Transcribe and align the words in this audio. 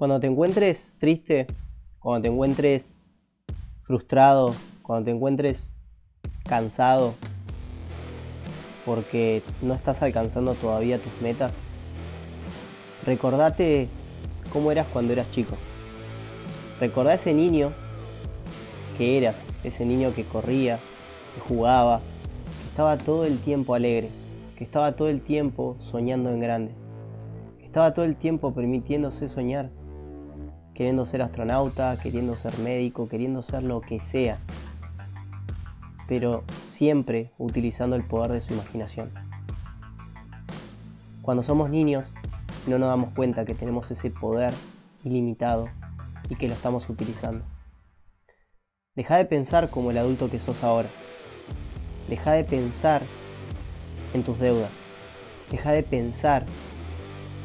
Cuando 0.00 0.18
te 0.18 0.28
encuentres 0.28 0.94
triste, 0.98 1.46
cuando 1.98 2.22
te 2.22 2.28
encuentres 2.30 2.94
frustrado, 3.82 4.54
cuando 4.80 5.04
te 5.04 5.10
encuentres 5.10 5.70
cansado 6.48 7.12
porque 8.86 9.42
no 9.60 9.74
estás 9.74 10.00
alcanzando 10.00 10.54
todavía 10.54 10.96
tus 10.96 11.12
metas, 11.20 11.52
recordate 13.04 13.88
cómo 14.50 14.72
eras 14.72 14.86
cuando 14.90 15.12
eras 15.12 15.30
chico. 15.32 15.54
Recordá 16.80 17.12
ese 17.12 17.34
niño 17.34 17.70
que 18.96 19.18
eras, 19.18 19.36
ese 19.64 19.84
niño 19.84 20.14
que 20.14 20.24
corría, 20.24 20.78
que 21.34 21.40
jugaba, 21.42 21.98
que 21.98 22.68
estaba 22.70 22.96
todo 22.96 23.26
el 23.26 23.38
tiempo 23.38 23.74
alegre, 23.74 24.08
que 24.56 24.64
estaba 24.64 24.92
todo 24.92 25.08
el 25.08 25.20
tiempo 25.20 25.76
soñando 25.78 26.30
en 26.30 26.40
grande, 26.40 26.72
que 27.58 27.66
estaba 27.66 27.92
todo 27.92 28.06
el 28.06 28.16
tiempo 28.16 28.54
permitiéndose 28.54 29.28
soñar 29.28 29.68
queriendo 30.80 31.04
ser 31.04 31.20
astronauta, 31.20 31.98
queriendo 32.02 32.36
ser 32.36 32.58
médico, 32.58 33.06
queriendo 33.06 33.42
ser 33.42 33.62
lo 33.62 33.82
que 33.82 34.00
sea, 34.00 34.38
pero 36.08 36.42
siempre 36.66 37.32
utilizando 37.36 37.96
el 37.96 38.02
poder 38.02 38.32
de 38.32 38.40
su 38.40 38.54
imaginación. 38.54 39.10
Cuando 41.20 41.42
somos 41.42 41.68
niños 41.68 42.10
no 42.66 42.78
nos 42.78 42.88
damos 42.88 43.12
cuenta 43.12 43.44
que 43.44 43.52
tenemos 43.52 43.90
ese 43.90 44.10
poder 44.10 44.54
ilimitado 45.04 45.68
y 46.30 46.36
que 46.36 46.48
lo 46.48 46.54
estamos 46.54 46.88
utilizando. 46.88 47.44
Deja 48.96 49.18
de 49.18 49.26
pensar 49.26 49.68
como 49.68 49.90
el 49.90 49.98
adulto 49.98 50.30
que 50.30 50.38
sos 50.38 50.64
ahora. 50.64 50.88
Deja 52.08 52.32
de 52.32 52.44
pensar 52.44 53.02
en 54.14 54.22
tus 54.22 54.38
deudas. 54.38 54.70
Deja 55.50 55.72
de 55.72 55.82
pensar 55.82 56.46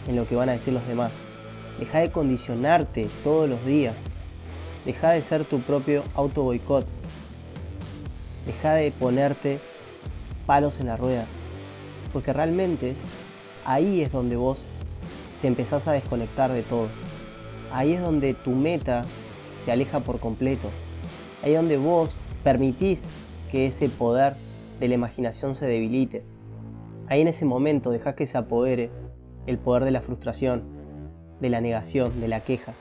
en 0.07 0.15
lo 0.15 0.25
que 0.25 0.37
van 0.37 0.47
a 0.47 0.53
decir 0.53 0.73
los 0.73 0.87
demás. 0.87 1.34
Deja 1.79 1.99
de 1.99 2.09
condicionarte 2.09 3.07
todos 3.23 3.49
los 3.49 3.65
días. 3.65 3.95
Deja 4.85 5.11
de 5.11 5.21
ser 5.21 5.43
tu 5.45 5.59
propio 5.59 6.03
auto 6.13 6.43
boicot. 6.43 6.85
Deja 8.45 8.73
de 8.75 8.91
ponerte 8.91 9.59
palos 10.45 10.79
en 10.79 10.87
la 10.87 10.95
rueda. 10.95 11.25
Porque 12.13 12.31
realmente 12.31 12.95
ahí 13.65 14.01
es 14.01 14.11
donde 14.11 14.35
vos 14.35 14.63
te 15.41 15.47
empezás 15.47 15.87
a 15.87 15.91
desconectar 15.91 16.51
de 16.51 16.61
todo. 16.63 16.87
Ahí 17.73 17.93
es 17.93 18.01
donde 18.01 18.33
tu 18.33 18.51
meta 18.51 19.03
se 19.63 19.71
aleja 19.71 19.99
por 19.99 20.19
completo. 20.19 20.69
Ahí 21.43 21.51
es 21.51 21.57
donde 21.57 21.77
vos 21.77 22.15
permitís 22.43 23.03
que 23.51 23.67
ese 23.67 23.89
poder 23.89 24.35
de 24.79 24.87
la 24.87 24.95
imaginación 24.95 25.55
se 25.55 25.65
debilite. 25.65 26.23
Ahí 27.07 27.21
en 27.21 27.27
ese 27.27 27.45
momento 27.45 27.91
dejás 27.91 28.15
que 28.15 28.25
se 28.25 28.37
apodere 28.37 28.89
el 29.45 29.57
poder 29.57 29.83
de 29.83 29.91
la 29.91 30.01
frustración, 30.01 30.63
de 31.39 31.49
la 31.49 31.61
negación, 31.61 32.19
de 32.21 32.27
la 32.27 32.41
queja. 32.41 32.73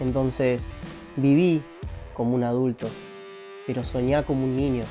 Entonces, 0.00 0.64
viví 1.16 1.62
como 2.14 2.34
un 2.34 2.44
adulto, 2.44 2.88
pero 3.66 3.82
soñá 3.82 4.24
como 4.24 4.44
un 4.44 4.56
niño 4.56 4.84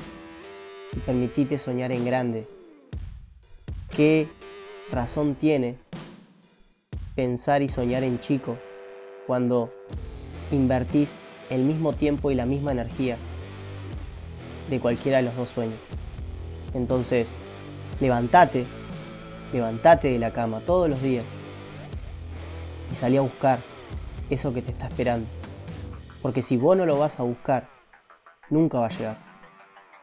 y 0.96 1.00
permitite 1.00 1.58
soñar 1.58 1.92
en 1.92 2.04
grande. 2.04 2.46
¿Qué 3.90 4.28
razón 4.90 5.34
tiene 5.34 5.76
pensar 7.14 7.62
y 7.62 7.68
soñar 7.68 8.02
en 8.04 8.20
chico 8.20 8.56
cuando 9.26 9.72
invertís 10.50 11.10
el 11.50 11.62
mismo 11.62 11.92
tiempo 11.92 12.30
y 12.30 12.34
la 12.34 12.46
misma 12.46 12.72
energía 12.72 13.16
de 14.70 14.80
cualquiera 14.80 15.18
de 15.18 15.24
los 15.24 15.36
dos 15.36 15.50
sueños? 15.50 15.78
Entonces, 16.74 17.28
levántate, 18.00 18.64
levántate 19.52 20.10
de 20.10 20.18
la 20.18 20.32
cama 20.32 20.60
todos 20.60 20.88
los 20.88 21.02
días 21.02 21.24
y 22.92 22.94
salí 22.94 23.16
a 23.16 23.22
buscar 23.22 23.58
eso 24.28 24.52
que 24.52 24.62
te 24.62 24.70
está 24.72 24.86
esperando. 24.86 25.26
Porque 26.20 26.42
si 26.42 26.56
vos 26.56 26.76
no 26.76 26.86
lo 26.86 26.98
vas 26.98 27.18
a 27.18 27.22
buscar, 27.22 27.68
nunca 28.50 28.78
va 28.78 28.86
a 28.86 28.90
llegar. 28.90 29.16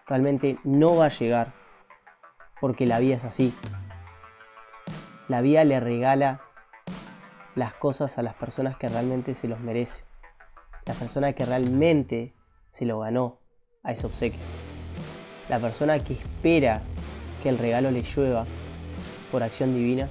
Realmente 0.07 0.57
no 0.63 0.95
va 0.97 1.05
a 1.05 1.09
llegar. 1.09 1.53
Porque 2.59 2.85
la 2.85 2.99
vida 2.99 3.15
es 3.15 3.23
así. 3.23 3.53
La 5.27 5.41
vida 5.41 5.63
le 5.63 5.79
regala 5.79 6.41
las 7.55 7.73
cosas 7.73 8.17
a 8.17 8.23
las 8.23 8.33
personas 8.33 8.75
que 8.75 8.87
realmente 8.87 9.33
se 9.33 9.47
los 9.47 9.59
merece. 9.59 10.03
La 10.85 10.93
persona 10.93 11.33
que 11.33 11.45
realmente 11.45 12.33
se 12.71 12.85
lo 12.85 12.99
ganó 12.99 13.37
a 13.83 13.91
ese 13.91 14.07
obsequio. 14.07 14.39
La 15.47 15.59
persona 15.59 15.99
que 15.99 16.13
espera 16.13 16.81
que 17.43 17.49
el 17.49 17.57
regalo 17.57 17.91
le 17.91 18.01
llueva 18.01 18.45
por 19.31 19.43
acción 19.43 19.73
divina 19.73 20.09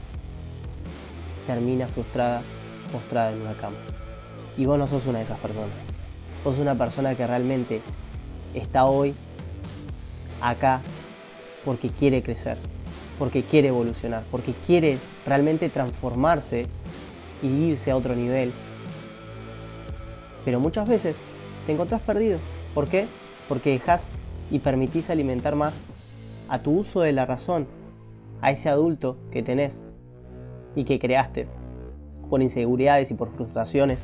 termina 1.46 1.86
frustrada 1.86 2.42
postrada 2.88 3.32
en 3.32 3.40
una 3.40 3.54
cama. 3.54 3.76
Y 4.56 4.66
vos 4.66 4.78
no 4.78 4.86
sos 4.86 5.06
una 5.06 5.18
de 5.18 5.24
esas 5.24 5.38
personas. 5.38 5.70
Sos 6.44 6.58
una 6.58 6.74
persona 6.74 7.14
que 7.14 7.26
realmente 7.26 7.80
está 8.54 8.86
hoy 8.86 9.14
acá 10.40 10.80
porque 11.64 11.90
quiere 11.90 12.22
crecer, 12.22 12.56
porque 13.18 13.42
quiere 13.42 13.68
evolucionar, 13.68 14.22
porque 14.30 14.54
quiere 14.66 14.98
realmente 15.26 15.68
transformarse 15.68 16.66
y 17.42 17.46
irse 17.46 17.90
a 17.90 17.96
otro 17.96 18.14
nivel. 18.14 18.52
Pero 20.44 20.60
muchas 20.60 20.88
veces 20.88 21.16
te 21.66 21.72
encontrás 21.72 22.00
perdido. 22.00 22.38
¿Por 22.74 22.88
qué? 22.88 23.06
Porque 23.48 23.70
dejas 23.70 24.08
y 24.50 24.60
permitís 24.60 25.10
alimentar 25.10 25.54
más 25.54 25.74
a 26.48 26.60
tu 26.60 26.78
uso 26.78 27.00
de 27.00 27.12
la 27.12 27.26
razón, 27.26 27.66
a 28.40 28.50
ese 28.50 28.68
adulto 28.68 29.16
que 29.30 29.42
tenés 29.42 29.78
y 30.74 30.84
que 30.84 30.98
creaste 30.98 31.46
por 32.28 32.42
inseguridades 32.42 33.10
y 33.10 33.14
por 33.14 33.32
frustraciones 33.32 34.00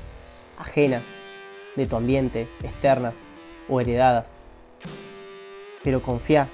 ajenas 0.58 1.02
de 1.76 1.86
tu 1.86 1.96
ambiente, 1.96 2.48
externas 2.62 3.14
o 3.68 3.80
heredadas. 3.80 4.26
Pero 5.82 6.02
confía, 6.02 6.48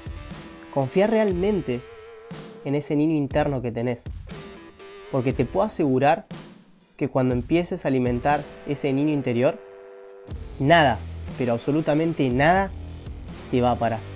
confía 0.73 1.07
realmente 1.07 1.81
en 2.65 2.75
ese 2.75 2.97
niño 2.97 3.17
interno 3.17 3.63
que 3.63 3.73
tenés. 3.73 4.03
Porque 5.13 5.33
te 5.33 5.45
puedo 5.45 5.67
asegurar 5.67 6.27
que 6.97 7.09
cuando 7.09 7.35
empieces 7.35 7.85
a 7.85 7.89
alimentar 7.89 8.41
ese 8.69 8.93
niño 8.93 9.13
interior, 9.13 9.59
nada, 10.59 10.99
pero 11.39 11.55
absolutamente 11.55 12.29
nada 12.31 12.71
te 13.51 13.61
va 13.61 13.73
a 13.73 13.77
parar. 13.77 14.10